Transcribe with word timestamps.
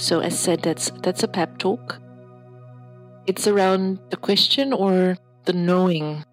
So 0.00 0.20
as 0.20 0.32
said, 0.38 0.62
that's 0.62 0.88
that's 1.04 1.22
a 1.22 1.28
pep 1.28 1.58
talk. 1.58 2.00
It's 3.26 3.46
around 3.46 4.00
the 4.08 4.16
question 4.16 4.72
or 4.72 5.18
the 5.44 5.52
knowing 5.52 6.24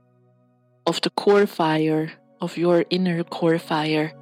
of 0.87 1.01
the 1.01 1.09
core 1.09 1.45
fire 1.45 2.13
of 2.39 2.55
your 2.55 2.85
inner 2.89 3.25
core 3.25 3.59
fire 3.59 4.13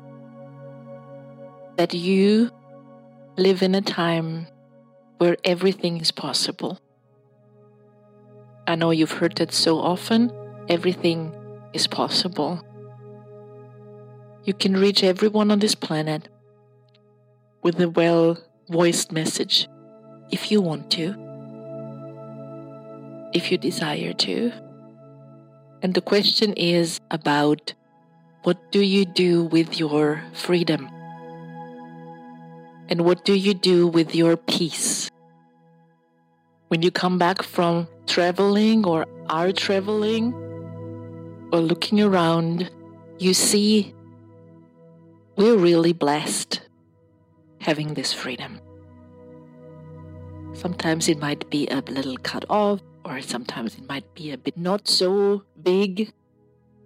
that 1.78 1.94
you 1.94 2.50
live 3.38 3.62
in 3.62 3.76
a 3.76 3.86
time 3.86 4.48
where 5.20 5.38
everything 5.46 6.02
is 6.02 6.10
possible. 6.10 6.82
I 8.66 8.74
know 8.74 8.90
you've 8.90 9.22
heard 9.22 9.36
that 9.36 9.54
so 9.54 9.78
often. 9.78 10.34
Everything 10.70 11.32
is 11.72 11.86
possible. 11.86 12.66
You 14.44 14.56
can 14.56 14.74
reach 14.74 15.04
everyone 15.04 15.52
on 15.52 15.60
this 15.60 15.76
planet 15.76 16.30
with 17.62 17.80
a 17.80 17.90
well 17.90 18.42
voiced 18.70 19.12
message 19.12 19.68
if 20.32 20.52
you 20.52 20.62
want 20.62 20.90
to, 20.92 21.14
if 23.34 23.52
you 23.52 23.58
desire 23.58 24.14
to. 24.14 24.52
And 25.82 25.94
the 25.94 26.02
question 26.02 26.54
is 26.54 27.00
about 27.12 27.74
what 28.44 28.72
do 28.72 28.82
you 28.82 29.06
do 29.06 29.44
with 29.44 29.80
your 29.80 30.24
freedom? 30.34 30.90
And 32.90 33.02
what 33.02 33.26
do 33.26 33.34
you 33.34 33.54
do 33.54 33.88
with 33.88 34.16
your 34.16 34.38
peace? 34.38 35.10
When 36.68 36.82
you 36.82 36.92
come 36.92 37.18
back 37.18 37.44
from 37.44 37.88
traveling 38.08 38.86
or 38.86 39.06
are 39.30 39.52
traveling 39.52 40.34
or 41.52 41.60
looking 41.60 42.02
around, 42.02 42.70
you 43.20 43.34
see 43.34 43.94
we're 45.36 45.58
really 45.58 45.94
blessed 45.94 46.65
having 47.66 47.96
this 47.96 48.14
freedom. 48.14 48.62
Sometimes 50.54 51.10
it 51.10 51.20
might 51.20 51.50
be 51.50 51.68
a 51.68 51.82
little 51.82 52.18
cut 52.18 52.46
off, 52.50 52.80
or 53.04 53.22
sometimes 53.22 53.76
it 53.76 53.90
might 53.90 54.08
be 54.14 54.32
a 54.32 54.38
bit 54.38 54.58
not 54.58 54.88
so 54.88 55.44
big. 55.62 56.14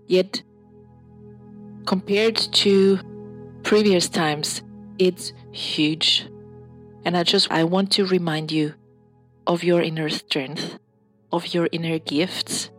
Yet, 0.08 0.42
compared 1.86 2.38
to 2.64 3.00
previous 3.64 4.10
times, 4.10 4.64
it's 4.98 5.34
huge. 5.52 6.28
And 7.06 7.16
I 7.16 7.24
just 7.24 7.52
I 7.52 7.64
want 7.64 7.92
to 7.94 8.06
remind 8.06 8.52
you 8.52 8.74
of 9.46 9.64
your 9.64 9.82
inner 9.82 10.10
strength, 10.10 10.80
of 11.32 11.54
your 11.54 11.68
inner 11.72 12.00
gifts. 12.00 12.72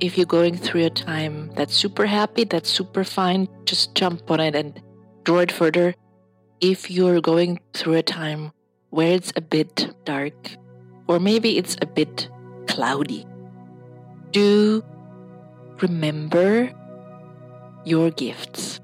If 0.00 0.18
you're 0.18 0.26
going 0.26 0.56
through 0.58 0.84
a 0.84 0.90
time 0.90 1.50
that's 1.54 1.74
super 1.74 2.06
happy, 2.06 2.44
that's 2.44 2.68
super 2.68 3.04
fine, 3.04 3.48
just 3.64 3.94
jump 3.94 4.30
on 4.30 4.40
it 4.40 4.54
and 4.54 4.82
draw 5.24 5.38
it 5.38 5.52
further. 5.52 5.94
If 6.60 6.90
you're 6.90 7.20
going 7.20 7.60
through 7.74 7.94
a 7.94 8.02
time 8.02 8.52
where 8.90 9.12
it's 9.12 9.32
a 9.36 9.40
bit 9.40 9.94
dark, 10.04 10.34
or 11.06 11.20
maybe 11.20 11.58
it's 11.58 11.76
a 11.82 11.86
bit 11.86 12.28
cloudy, 12.66 13.26
do 14.30 14.82
remember 15.82 16.72
your 17.84 18.10
gifts. 18.10 18.80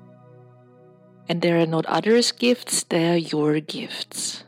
And 1.29 1.41
there 1.41 1.59
are 1.61 1.67
not 1.67 1.87
others' 1.87 2.31
gifts, 2.31 2.85
they 2.85 3.09
are 3.09 3.17
your 3.17 3.61
gifts. 3.61 4.45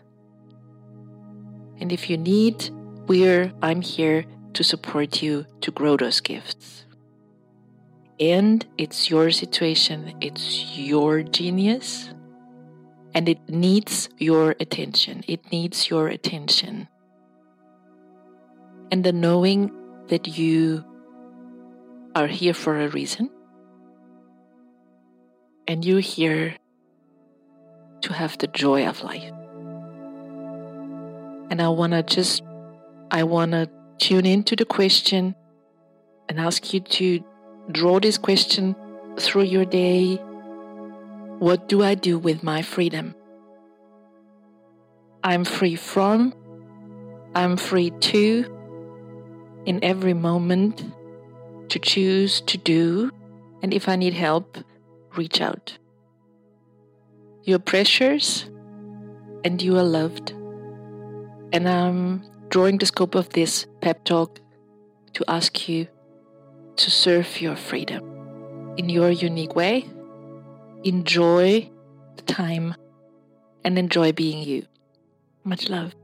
And 1.80 1.92
if 1.92 2.11
you 2.11 2.19
need, 2.19 2.70
we're 3.06 3.52
I'm 3.62 3.80
here 3.80 4.27
to 4.52 4.62
support 4.62 5.22
you 5.22 5.47
to 5.62 5.70
grow 5.70 5.97
those 5.97 6.20
gifts. 6.20 6.84
And 8.20 8.64
it's 8.78 9.11
your 9.11 9.30
situation, 9.30 10.14
it's 10.20 10.77
your 10.77 11.22
genius, 11.22 12.11
and 13.15 13.29
it 13.29 13.48
needs 13.48 14.09
your 14.19 14.57
attention. 14.61 15.23
It 15.29 15.51
needs 15.53 15.89
your 15.89 16.09
attention. 16.09 16.89
And 18.91 19.05
the 19.05 19.12
knowing 19.12 19.70
that 20.08 20.36
you 20.36 20.85
are 22.14 22.27
here 22.27 22.55
for 22.55 22.80
a 22.80 22.89
reason, 22.89 23.30
and 25.67 25.85
you're 25.85 26.01
here 26.01 26.57
to 28.02 28.13
have 28.13 28.36
the 28.39 28.47
joy 28.48 28.86
of 28.86 29.02
life. 29.02 29.33
And 31.51 31.63
I 31.63 31.69
want 31.69 31.92
to 31.92 32.02
just, 32.02 32.42
I 33.11 33.23
want 33.23 33.52
to 33.52 33.70
tune 33.98 34.27
into 34.27 34.57
the 34.57 34.64
question 34.64 35.35
and 36.29 36.39
ask 36.39 36.75
you 36.75 36.81
to 36.81 37.25
draw 37.70 38.01
this 38.01 38.19
question 38.19 38.77
through 39.19 39.45
your 39.45 39.64
day. 39.64 40.20
What 41.39 41.68
do 41.68 41.83
I 41.83 41.95
do 41.95 42.18
with 42.18 42.42
my 42.42 42.62
freedom? 42.62 43.14
I'm 45.22 45.45
free 45.45 45.77
from, 45.77 46.34
I'm 47.34 47.56
free 47.56 47.90
to, 47.90 48.45
in 49.67 49.83
every 49.83 50.14
moment, 50.14 50.84
to 51.70 51.78
choose 51.78 52.40
to 52.42 52.58
do, 52.58 53.11
and 53.62 53.72
if 53.72 53.89
I 53.89 53.96
need 53.96 54.14
help, 54.14 54.58
reach 55.17 55.40
out 55.40 55.78
You're 57.45 57.58
precious 57.58 58.48
and 59.45 59.61
you 59.61 59.77
are 59.77 59.84
loved. 59.84 60.30
And 61.52 61.68
I'm 61.68 62.22
drawing 62.48 62.78
the 62.78 62.86
scope 62.86 63.14
of 63.14 63.28
this 63.30 63.66
pep 63.80 64.05
talk 64.05 64.40
to 65.14 65.24
ask 65.28 65.68
you 65.68 65.86
to 66.77 66.90
serve 66.90 67.40
your 67.40 67.56
freedom 67.56 68.02
in 68.77 68.89
your 68.89 69.11
unique 69.11 69.55
way. 69.55 69.94
Enjoy 70.84 71.70
the 72.17 72.22
time 72.22 72.74
and 73.64 73.78
enjoy 73.78 74.12
being 74.12 74.46
you. 74.46 74.67
Much 75.42 75.70
love. 75.70 75.95